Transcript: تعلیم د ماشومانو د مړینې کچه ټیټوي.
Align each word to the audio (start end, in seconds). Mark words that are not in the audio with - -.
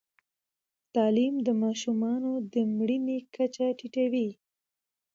تعلیم 0.93 1.35
د 1.47 1.49
ماشومانو 1.63 2.31
د 2.53 2.55
مړینې 2.77 3.17
کچه 3.35 3.67
ټیټوي. 3.77 4.29